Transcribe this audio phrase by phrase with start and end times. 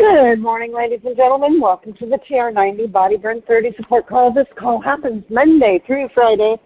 [0.00, 1.60] Good morning, ladies and gentlemen.
[1.60, 4.32] Welcome to the TR90 Body Burn 30 support call.
[4.32, 6.56] This call happens Monday through Friday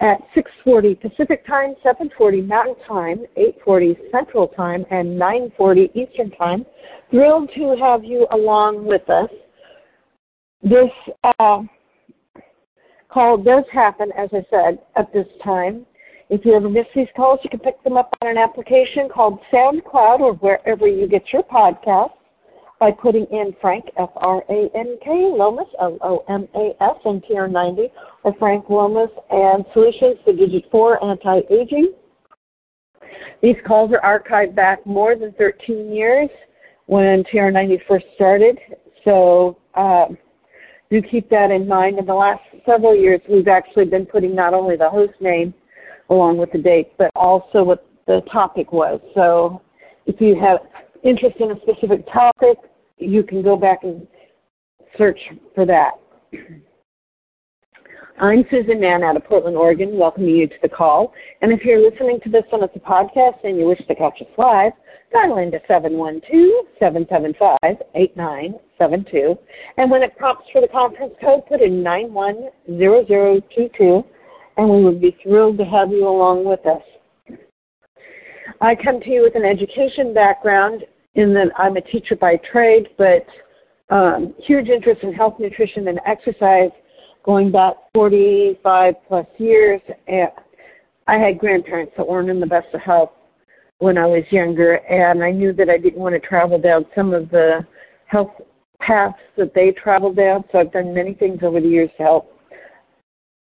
[0.00, 6.66] at 6:40 Pacific Time, 7:40 Mountain Time, 8:40 Central Time, and 9:40 Eastern Time.
[7.10, 9.30] Thrilled to have you along with us.
[10.62, 10.92] This
[11.24, 11.62] uh,
[13.08, 15.86] call does happen, as I said, at this time.
[16.28, 19.40] If you ever miss these calls, you can pick them up on an application called
[19.50, 22.10] SoundCloud or wherever you get your podcasts
[22.78, 27.90] by putting in Frank, F-R-A-N-K, Lomas, L-O-M-A-S, and TR90,
[28.24, 31.92] or Frank Lomas and Solutions for Digit 4 Anti-Aging.
[33.42, 36.28] These calls are archived back more than 13 years
[36.86, 38.58] when TR90 first started,
[39.04, 40.06] so uh,
[40.90, 41.98] do keep that in mind.
[41.98, 45.52] In the last several years, we've actually been putting not only the host name
[46.10, 49.00] along with the date, but also what the topic was.
[49.14, 49.62] So
[50.06, 50.58] if you have
[51.06, 52.58] interest in a specific topic,
[52.98, 54.06] you can go back and
[54.98, 55.20] search
[55.54, 55.92] for that.
[58.18, 61.12] I'm Susan Mahon out of Portland, Oregon, welcoming you to the call.
[61.42, 64.28] And if you're listening to this on a podcast and you wish to catch us
[64.38, 64.72] live,
[65.12, 65.60] dial into
[66.80, 69.38] 712-775-8972.
[69.76, 74.02] And when it prompts for the conference code, put in 910022,
[74.56, 76.80] and we would be thrilled to have you along with us.
[78.60, 80.84] I come to you with an education background
[81.16, 83.26] in that I'm a teacher by trade, but
[83.94, 86.70] um, huge interest in health, nutrition, and exercise
[87.24, 89.80] going back 45 plus years.
[90.06, 90.28] And
[91.08, 93.10] I had grandparents that weren't in the best of health
[93.78, 97.12] when I was younger, and I knew that I didn't want to travel down some
[97.12, 97.66] of the
[98.06, 98.30] health
[98.80, 100.44] paths that they traveled down.
[100.50, 102.32] So I've done many things over the years to help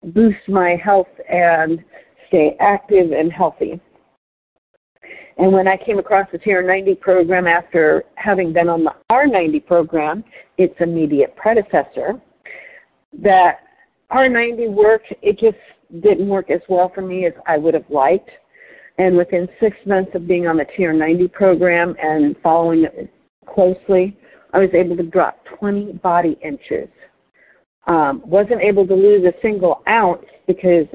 [0.04, 1.84] boost my health and
[2.28, 3.80] stay active and healthy.
[5.38, 10.24] And when I came across the TR90 program after having been on the R90 program,
[10.58, 12.22] its immediate predecessor,
[13.22, 13.60] that
[14.12, 15.58] R90 worked, it just
[16.02, 18.30] didn't work as well for me as I would have liked.
[18.98, 23.12] And within six months of being on the TR90 program and following it
[23.46, 24.18] closely,
[24.54, 26.88] I was able to drop 20 body inches.
[27.88, 30.88] Um, wasn't able to lose a single ounce because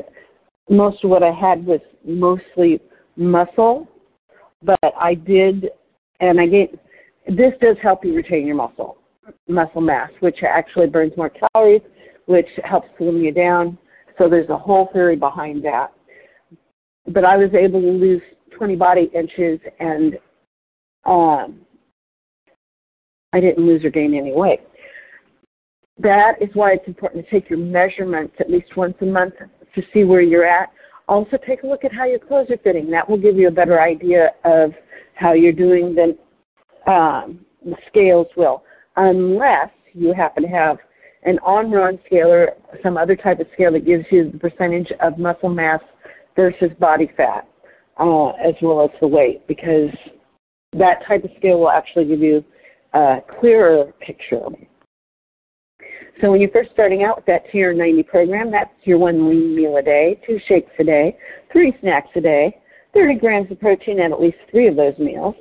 [0.71, 2.81] most of what I had was mostly
[3.17, 3.87] muscle
[4.63, 5.69] but I did,
[6.21, 6.79] and I get
[7.29, 8.99] this does help you retain your muscle
[9.49, 11.83] muscle mass, which actually burns more calories,
[12.27, 13.79] which helps slim you down.
[14.19, 15.93] So there's a whole theory behind that.
[17.07, 18.23] But I was able to lose
[18.57, 20.19] 20 body inches, and
[21.05, 21.61] um,
[23.33, 24.61] I didn't lose or gain any weight.
[25.99, 29.35] That is why it's important to take your measurements at least once a month
[29.75, 30.71] to see where you're at
[31.11, 32.89] also, take a look at how your clothes are fitting.
[32.89, 34.71] That will give you a better idea of
[35.15, 36.17] how you're doing than
[36.87, 38.63] um, the scales will,
[38.97, 40.79] unless you happen to have
[41.25, 42.51] an Omron scale or
[42.81, 45.81] some other type of scale that gives you the percentage of muscle mass
[46.37, 47.47] versus body fat,
[47.99, 49.91] uh, as well as the weight, because
[50.79, 52.45] that type of scale will actually give you
[52.95, 54.47] a clearer picture
[56.21, 59.77] so when you're first starting out with that TR90 program, that's your one lean meal
[59.77, 61.17] a day, two shakes a day,
[61.53, 62.57] three snacks a day,
[62.95, 65.35] 30 grams of protein at at least three of those meals.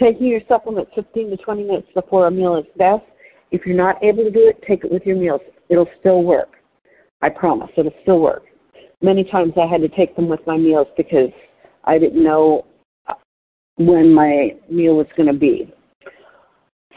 [0.00, 3.04] Taking your supplements 15 to 20 minutes before a meal is best.
[3.50, 5.40] If you're not able to do it, take it with your meals.
[5.68, 6.48] It'll still work.
[7.22, 8.42] I promise, it'll still work.
[9.00, 11.30] Many times I had to take them with my meals because
[11.84, 12.66] I didn't know
[13.06, 13.14] uh,
[13.76, 15.72] when my meal was going to be.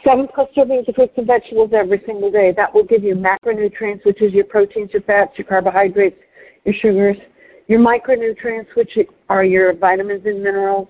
[0.04, 2.52] Seven plus servings of fruits and vegetables every single day.
[2.56, 6.16] That will give you macronutrients, which is your proteins, your fats, your carbohydrates,
[6.64, 7.16] your sugars,
[7.66, 8.96] your micronutrients, which
[9.28, 10.88] are your vitamins and minerals,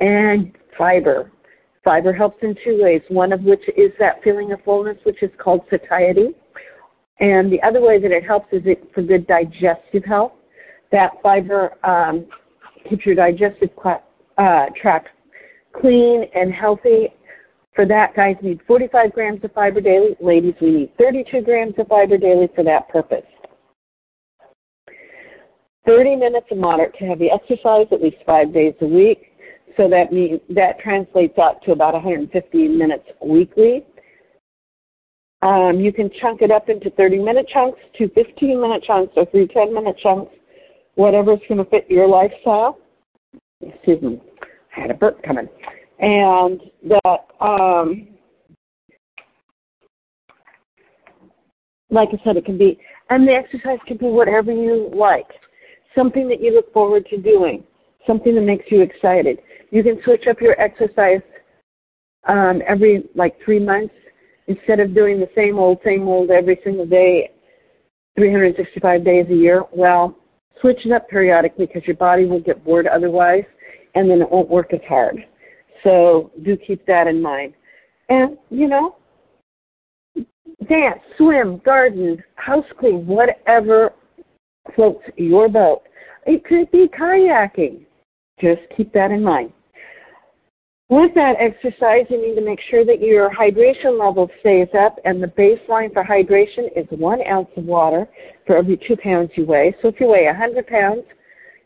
[0.00, 1.30] and fiber.
[1.84, 5.30] Fiber helps in two ways, one of which is that feeling of fullness, which is
[5.38, 6.30] called satiety.
[7.20, 10.32] And the other way that it helps is it for good digestive health.
[10.92, 12.26] That fiber um,
[12.88, 13.70] keeps your digestive
[14.38, 15.08] uh, tract
[15.80, 17.08] clean and healthy
[17.76, 20.16] for that, guys need 45 grams of fiber daily.
[20.18, 23.22] Ladies, we need 32 grams of fiber daily for that purpose.
[25.86, 29.34] 30 minutes of moderate to heavy exercise at least five days a week.
[29.76, 33.84] So that means that translates out to about 150 minutes weekly.
[35.42, 39.26] Um, you can chunk it up into 30 minute chunks, two 15 minute chunks, or
[39.26, 40.32] three 10 minute chunks,
[40.94, 42.78] whatever's going to fit your lifestyle.
[43.60, 44.20] Excuse me,
[44.76, 45.48] I had a burp coming
[45.98, 48.08] and that um,
[51.90, 52.78] like I said, it can be,
[53.10, 55.28] and the exercise can be whatever you like,
[55.94, 57.64] something that you look forward to doing,
[58.06, 59.38] something that makes you excited.
[59.70, 61.20] You can switch up your exercise
[62.28, 63.94] um, every like three months
[64.48, 67.30] instead of doing the same old, same old every single day,
[68.16, 69.64] 365 days a year.
[69.72, 70.16] Well,
[70.60, 73.44] switch it up periodically because your body will get bored otherwise,
[73.94, 75.24] and then it won't work as hard.
[75.86, 77.54] So do keep that in mind.
[78.08, 78.96] And you know,
[80.68, 83.92] dance, swim, garden, house clean, whatever
[84.74, 85.82] floats your boat.
[86.26, 87.82] It could be kayaking.
[88.40, 89.52] Just keep that in mind.
[90.88, 95.22] With that exercise, you need to make sure that your hydration level stays up, and
[95.22, 98.08] the baseline for hydration is one ounce of water
[98.44, 99.74] for every two pounds you weigh.
[99.82, 101.04] So if you weigh 100 pounds,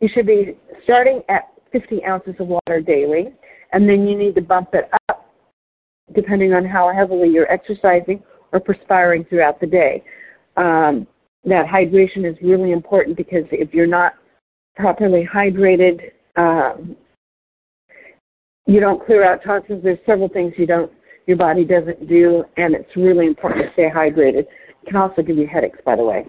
[0.00, 3.32] you should be starting at 50 ounces of water daily,
[3.72, 5.26] and then you need to bump it up
[6.14, 8.22] depending on how heavily you're exercising
[8.52, 10.02] or perspiring throughout the day.
[10.56, 11.06] Um,
[11.44, 14.14] that hydration is really important because if you're not
[14.76, 16.96] properly hydrated, um,
[18.66, 19.82] you don't clear out toxins.
[19.82, 20.90] There's several things you don't,
[21.26, 24.40] your body doesn't do, and it's really important to stay hydrated.
[24.40, 24.48] It
[24.86, 26.26] can also give you headaches, by the way.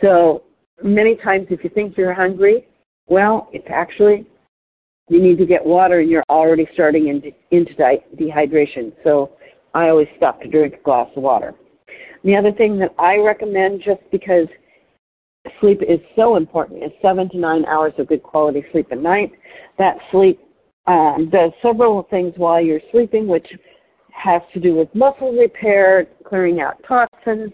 [0.00, 0.44] So
[0.82, 2.66] many times, if you think you're hungry,
[3.06, 4.26] well, it's actually
[5.08, 8.92] you need to get water, and you're already starting into, into dehydration.
[9.02, 9.32] So
[9.74, 11.54] I always stop to drink a glass of water.
[12.24, 14.46] The other thing that I recommend, just because
[15.60, 19.32] sleep is so important, is seven to nine hours of good quality sleep a night.
[19.78, 20.40] That sleep
[20.86, 23.46] um, does several things while you're sleeping, which
[24.10, 27.52] has to do with muscle repair, clearing out toxins,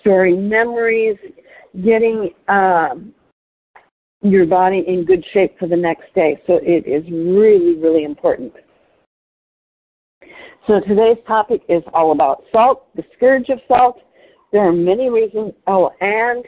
[0.00, 1.16] storing memories,
[1.84, 3.14] getting um,
[4.30, 6.40] your body in good shape for the next day.
[6.46, 8.52] So it is really, really important.
[10.66, 14.00] So today's topic is all about salt, the scourge of salt.
[14.52, 15.52] There are many reasons.
[15.66, 16.44] Oh, and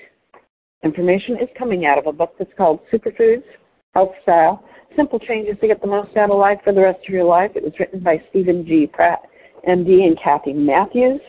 [0.82, 3.44] information is coming out of a book that's called Superfoods
[3.94, 4.64] Health Style
[4.96, 7.52] Simple Changes to Get the Most Out of Life for the Rest of Your Life.
[7.54, 8.86] It was written by Steven G.
[8.86, 9.20] Pratt,
[9.68, 11.20] MD, and Kathy Matthews.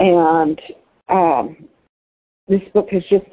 [0.00, 0.60] And
[1.08, 1.68] um,
[2.48, 3.26] this book has just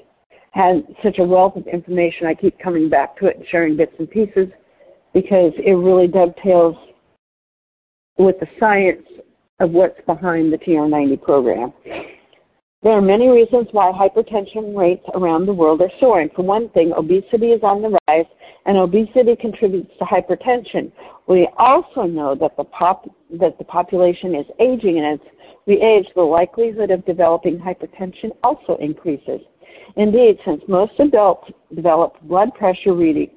[0.54, 2.28] had such a wealth of information.
[2.28, 4.48] I keep coming back to it and sharing bits and pieces
[5.14, 6.76] because it really dovetails
[8.18, 9.06] with the science
[9.60, 11.74] of what's behind the TR90 program.
[12.84, 16.30] There are many reasons why hypertension rates around the world are soaring.
[16.36, 18.26] For one thing, obesity is on the rise,
[18.66, 20.92] and obesity contributes to hypertension.
[21.28, 23.10] We also know that the pop
[23.40, 25.28] that the population is aging, and as
[25.66, 29.40] we age, the likelihood of developing hypertension also increases.
[29.96, 33.32] Indeed, since most adults develop blood pressure readings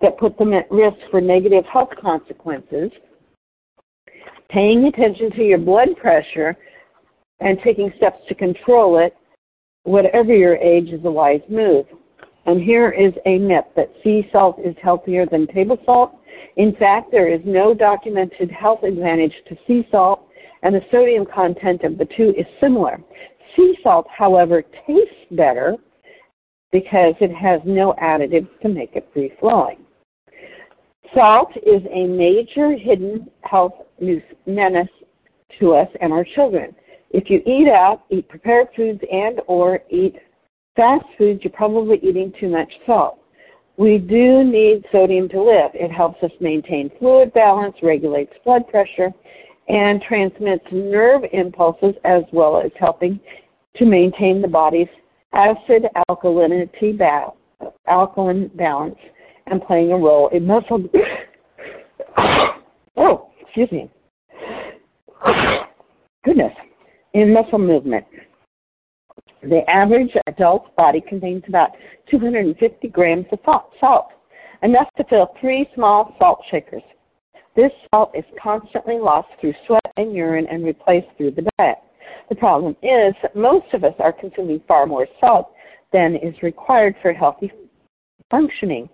[0.00, 2.90] that put them at risk for negative health consequences,
[4.48, 6.56] paying attention to your blood pressure
[7.40, 9.14] and taking steps to control it,
[9.82, 11.86] whatever your age, is a wise move.
[12.46, 16.12] And here is a myth that sea salt is healthier than table salt.
[16.56, 20.28] In fact, there is no documented health advantage to sea salt,
[20.62, 23.00] and the sodium content of the two is similar.
[23.56, 25.76] Sea salt, however, tastes better
[26.72, 29.78] because it has no additives to make it free flowing.
[31.14, 33.74] Salt is a major hidden health
[34.46, 34.88] menace
[35.60, 36.74] to us and our children.
[37.10, 40.16] If you eat out, eat prepared foods and or eat
[40.74, 43.20] fast foods, you're probably eating too much salt.
[43.76, 45.70] We do need sodium to live.
[45.74, 49.12] It helps us maintain fluid balance, regulates blood pressure,
[49.68, 53.20] and transmits nerve impulses as well as helping
[53.76, 54.88] to maintain the body's
[55.32, 57.32] acid alkalinity ba-
[57.88, 58.96] alkaline balance
[59.46, 60.84] and playing a role in muscle.
[62.96, 63.90] oh, excuse me.
[66.24, 66.52] Goodness
[67.14, 68.04] in muscle movement.
[69.42, 71.70] The average adult body contains about
[72.10, 73.38] 250 grams of
[73.78, 74.08] salt,
[74.62, 76.82] enough to fill three small salt shakers.
[77.54, 81.76] This salt is constantly lost through sweat and urine and replaced through the diet.
[82.28, 85.52] The problem is that most of us are consuming far more salt
[85.92, 87.52] than is required for healthy
[88.30, 88.88] functioning.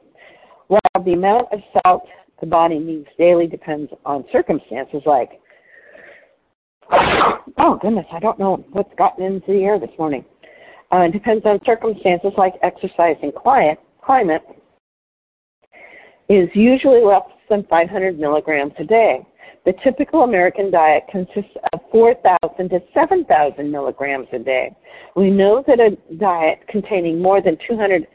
[0.68, 2.04] While the amount of salt
[2.40, 5.30] the body needs daily depends on circumstances like
[7.58, 10.24] Oh, goodness, I don't know what's gotten into the air this morning.
[10.92, 13.78] Uh, it depends on circumstances like exercise and climate.
[14.04, 14.42] Climate
[16.28, 19.20] is usually less than 500 milligrams a day.
[19.64, 24.74] The typical American diet consists of 4,000 to 7,000 milligrams a day.
[25.16, 28.06] We know that a diet containing more than 200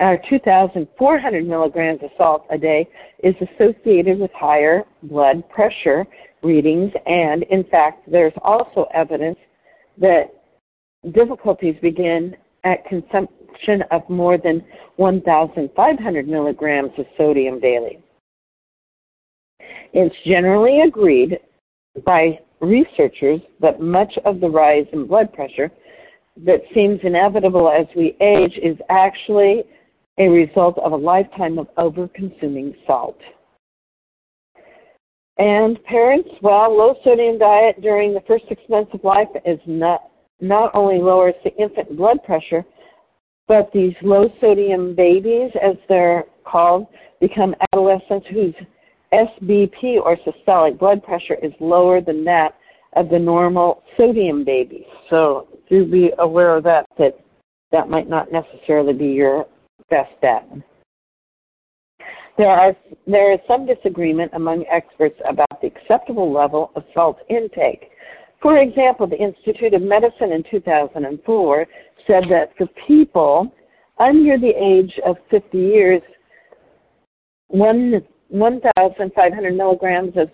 [0.00, 2.88] or 2,400 milligrams of salt a day
[3.22, 6.06] is associated with higher blood pressure
[6.42, 9.38] readings, and in fact, there's also evidence
[9.98, 10.32] that
[11.12, 12.34] difficulties begin
[12.64, 14.64] at consumption of more than
[14.96, 17.98] 1,500 milligrams of sodium daily.
[19.92, 21.38] It's generally agreed
[22.04, 25.70] by researchers that much of the rise in blood pressure
[26.44, 29.64] that seems inevitable as we age is actually
[30.18, 33.18] a result of a lifetime of over consuming salt.
[35.38, 40.02] And parents, well, low sodium diet during the first six months of life is not
[40.42, 42.64] not only lowers the infant blood pressure,
[43.46, 46.86] but these low sodium babies, as they're called,
[47.20, 48.54] become adolescents whose
[49.12, 52.54] SBP or systolic blood pressure is lower than that
[52.94, 54.84] of the normal sodium babies.
[55.08, 57.18] So do be aware of that, that
[57.72, 59.46] that might not necessarily be your
[59.88, 60.48] best bet.
[62.38, 62.74] There, are,
[63.06, 67.90] there is some disagreement among experts about the acceptable level of salt intake.
[68.40, 71.66] For example, the Institute of Medicine in 2004
[72.06, 73.52] said that for people
[73.98, 76.00] under the age of 50 years,
[78.30, 80.30] 1,500 milligrams of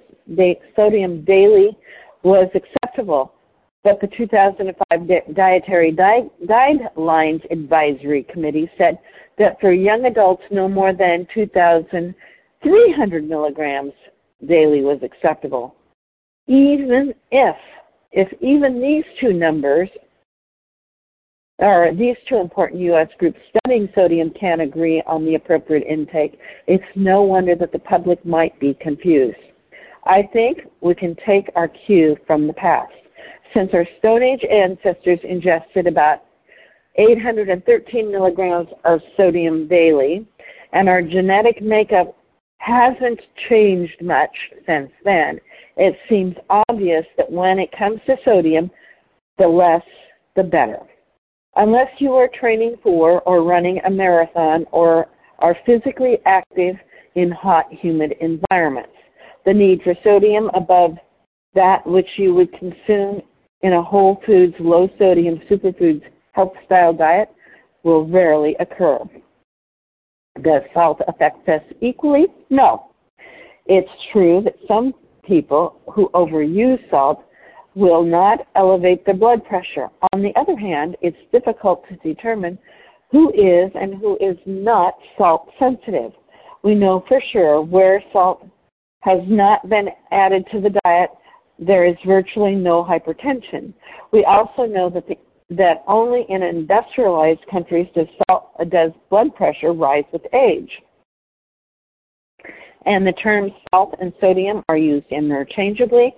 [0.74, 1.76] sodium daily
[2.22, 3.32] was acceptable.
[3.84, 8.98] But the 2005 Dietary Guidelines Advisory Committee said
[9.38, 13.92] that for young adults, no more than 2,300 milligrams
[14.46, 15.76] daily was acceptable.
[16.48, 17.56] Even if,
[18.12, 19.88] if even these two numbers,
[21.58, 23.08] or these two important U.S.
[23.18, 28.24] groups studying sodium can't agree on the appropriate intake, it's no wonder that the public
[28.24, 29.38] might be confused.
[30.04, 32.92] I think we can take our cue from the past.
[33.54, 36.22] Since our Stone Age ancestors ingested about
[36.96, 40.26] 813 milligrams of sodium daily,
[40.72, 42.16] and our genetic makeup
[42.58, 44.34] hasn't changed much
[44.66, 45.38] since then.
[45.76, 46.34] It seems
[46.68, 48.70] obvious that when it comes to sodium,
[49.38, 49.82] the less
[50.36, 50.80] the better.
[51.56, 55.06] Unless you are training for or running a marathon or
[55.38, 56.76] are physically active
[57.14, 58.92] in hot, humid environments.
[59.46, 60.96] The need for sodium above
[61.54, 63.22] that which you would consume
[63.62, 67.30] in a whole foods, low sodium superfoods health style diet
[67.82, 68.98] will rarely occur.
[70.42, 72.26] Does salt affect us equally?
[72.50, 72.90] No.
[73.64, 74.92] It's true that some
[75.24, 77.24] people who overuse salt
[77.76, 79.88] will not elevate the blood pressure.
[80.12, 82.58] On the other hand, it's difficult to determine
[83.12, 86.10] who is and who is not salt sensitive.
[86.64, 88.44] We know for sure where salt
[89.02, 91.10] has not been added to the diet,
[91.58, 93.72] there is virtually no hypertension.
[94.10, 95.16] We also know that the
[95.48, 100.70] that only in industrialized countries does, salt, does blood pressure rise with age.
[102.84, 106.16] And the terms salt and sodium are used interchangeably,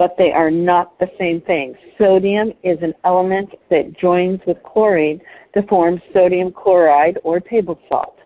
[0.00, 1.74] but they are not the same thing.
[1.98, 5.20] Sodium is an element that joins with chlorine
[5.52, 8.16] to form sodium chloride or table salt.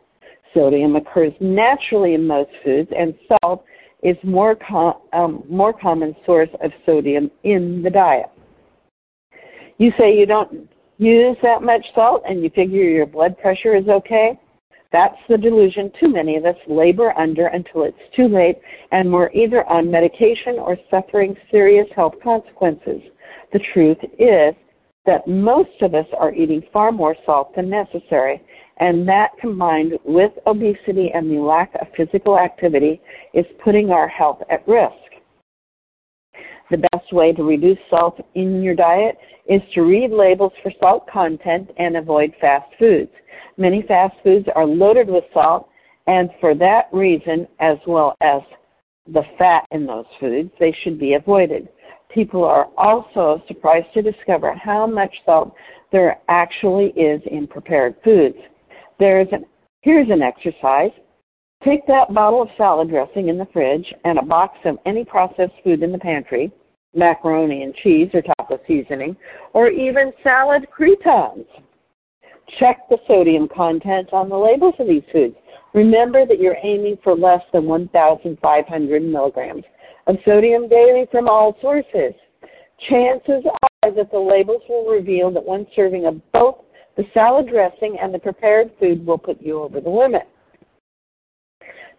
[0.54, 3.64] Sodium occurs naturally in most foods, and salt
[4.04, 8.30] is more com- um, more common source of sodium in the diet.
[9.78, 13.88] You say you don't use that much salt and you figure your blood pressure is
[13.88, 14.38] okay.
[14.94, 18.60] That's the delusion too many of us labor under until it's too late
[18.92, 23.02] and we're either on medication or suffering serious health consequences.
[23.52, 24.54] The truth is
[25.04, 28.40] that most of us are eating far more salt than necessary,
[28.76, 33.00] and that combined with obesity and the lack of physical activity
[33.32, 34.94] is putting our health at risk.
[36.70, 41.06] The best way to reduce salt in your diet is to read labels for salt
[41.10, 43.10] content and avoid fast foods.
[43.56, 45.68] Many fast foods are loaded with salt,
[46.06, 48.40] and for that reason, as well as
[49.06, 51.68] the fat in those foods, they should be avoided.
[52.08, 55.54] People are also surprised to discover how much salt
[55.92, 58.36] there actually is in prepared foods.
[58.98, 59.44] There's an,
[59.82, 60.92] here's an exercise.
[61.64, 65.54] Take that bottle of salad dressing in the fridge and a box of any processed
[65.62, 66.52] food in the pantry,
[66.94, 69.16] macaroni and cheese or taco seasoning,
[69.54, 71.46] or even salad croutons.
[72.58, 75.36] Check the sodium content on the labels of these foods.
[75.72, 79.64] Remember that you're aiming for less than 1,500 milligrams
[80.06, 82.12] of sodium daily from all sources.
[82.90, 86.56] Chances are that the labels will reveal that one serving of both
[86.98, 90.28] the salad dressing and the prepared food will put you over the limit.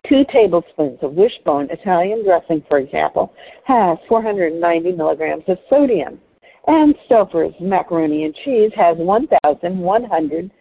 [0.10, 3.34] Two tablespoons of Wish-Bone Italian dressing, for example,
[3.66, 6.20] has 490 milligrams of sodium,
[6.68, 10.52] and Stouffer's macaroni and cheese has 1,100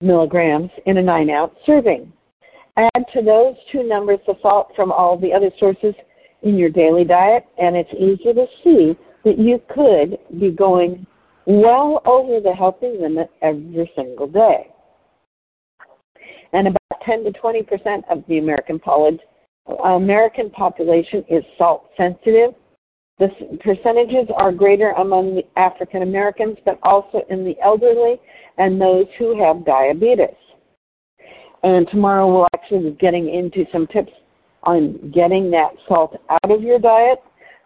[0.00, 2.12] milligrams in a 9 ounce serving.
[2.76, 5.94] Add to those two numbers the salt from all the other sources
[6.42, 11.06] in your daily diet, and it's easy to see that you could be going
[11.46, 14.68] well over the healthy limit every single day.
[16.52, 18.80] And about 10 to 20 percent of the American
[19.84, 22.54] American population is salt sensitive.
[23.18, 23.28] The
[23.64, 28.20] percentages are greater among the African Americans, but also in the elderly
[28.58, 30.36] and those who have diabetes.
[31.62, 34.12] And tomorrow we'll actually be getting into some tips
[34.64, 37.18] on getting that salt out of your diet.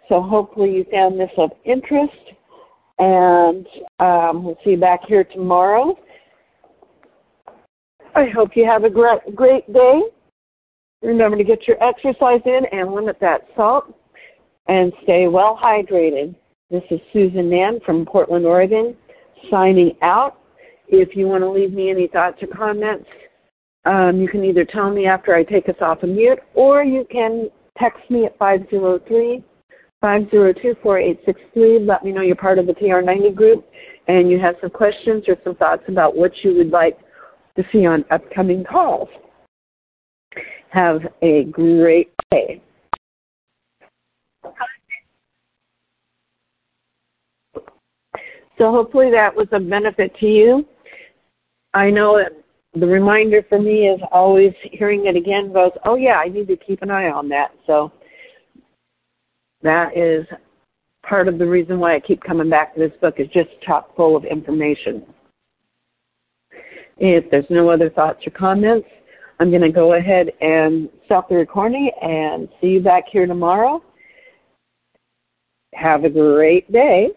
[0.08, 2.12] So hopefully you found this of interest.
[2.98, 3.66] And
[3.98, 5.98] um, we'll see you back here tomorrow.
[8.14, 10.02] I hope you have a great, great day.
[11.02, 13.94] Remember to get your exercise in and limit that salt
[14.68, 16.34] and stay well hydrated.
[16.70, 18.96] This is Susan Mahon from Portland, Oregon,
[19.50, 20.38] signing out.
[20.88, 23.06] If you want to leave me any thoughts or comments,
[23.84, 27.06] um, you can either tell me after I take us off of mute or you
[27.10, 27.48] can
[27.78, 29.42] text me at 503
[30.00, 31.78] 502 4863.
[31.86, 33.66] Let me know you're part of the TR90 group
[34.08, 36.98] and you have some questions or some thoughts about what you would like
[37.56, 39.08] to see on upcoming calls.
[40.70, 42.62] Have a great day.
[48.56, 50.66] So hopefully that was a benefit to you.
[51.72, 52.22] I know
[52.74, 56.56] the reminder for me is always hearing it again goes, oh yeah, I need to
[56.56, 57.52] keep an eye on that.
[57.66, 57.90] So
[59.62, 60.26] that is
[61.02, 63.96] part of the reason why I keep coming back to this book is just chock
[63.96, 65.06] full of information.
[67.00, 68.86] If there's no other thoughts or comments,
[69.40, 73.82] I'm going to go ahead and stop the recording and see you back here tomorrow.
[75.74, 77.08] Have a great day.